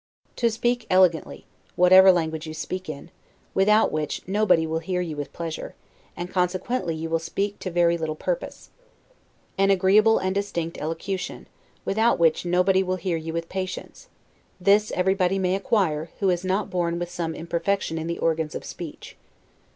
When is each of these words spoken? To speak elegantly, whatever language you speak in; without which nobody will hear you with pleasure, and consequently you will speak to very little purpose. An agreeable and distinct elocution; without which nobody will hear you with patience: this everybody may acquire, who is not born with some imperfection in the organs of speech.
To 0.37 0.49
speak 0.49 0.87
elegantly, 0.89 1.45
whatever 1.75 2.11
language 2.11 2.47
you 2.47 2.55
speak 2.55 2.89
in; 2.89 3.11
without 3.53 3.91
which 3.91 4.27
nobody 4.27 4.65
will 4.65 4.79
hear 4.79 4.99
you 4.99 5.15
with 5.15 5.31
pleasure, 5.31 5.75
and 6.17 6.27
consequently 6.27 6.95
you 6.95 7.07
will 7.07 7.19
speak 7.19 7.59
to 7.59 7.69
very 7.69 7.99
little 7.99 8.15
purpose. 8.15 8.71
An 9.59 9.69
agreeable 9.69 10.17
and 10.17 10.33
distinct 10.33 10.79
elocution; 10.79 11.45
without 11.85 12.17
which 12.17 12.45
nobody 12.47 12.81
will 12.81 12.95
hear 12.95 13.15
you 13.15 13.31
with 13.31 13.47
patience: 13.47 14.07
this 14.59 14.91
everybody 14.95 15.37
may 15.37 15.53
acquire, 15.53 16.09
who 16.19 16.31
is 16.31 16.43
not 16.43 16.71
born 16.71 16.97
with 16.97 17.11
some 17.11 17.35
imperfection 17.35 17.99
in 17.99 18.07
the 18.07 18.17
organs 18.17 18.55
of 18.55 18.65
speech. 18.65 19.17